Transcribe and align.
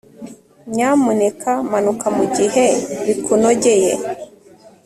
Nyamuneka 0.73 1.51
manuka 1.71 2.05
mugihe 2.17 2.65
bikunogeye 3.05 3.91